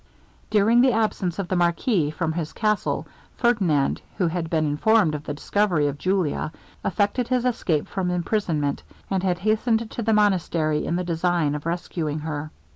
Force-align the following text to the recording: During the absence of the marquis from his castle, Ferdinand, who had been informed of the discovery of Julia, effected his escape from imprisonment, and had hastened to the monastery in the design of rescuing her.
During 0.49 0.81
the 0.81 0.93
absence 0.93 1.37
of 1.37 1.47
the 1.47 1.55
marquis 1.55 2.09
from 2.09 2.31
his 2.33 2.53
castle, 2.53 3.05
Ferdinand, 3.37 4.01
who 4.17 4.25
had 4.25 4.49
been 4.49 4.65
informed 4.65 5.13
of 5.13 5.25
the 5.25 5.33
discovery 5.35 5.85
of 5.85 5.99
Julia, 5.99 6.51
effected 6.83 7.27
his 7.27 7.45
escape 7.45 7.87
from 7.87 8.09
imprisonment, 8.09 8.81
and 9.11 9.21
had 9.21 9.37
hastened 9.37 9.91
to 9.91 10.01
the 10.01 10.11
monastery 10.11 10.85
in 10.87 10.95
the 10.95 11.03
design 11.03 11.53
of 11.53 11.67
rescuing 11.67 12.17
her. 12.21 12.49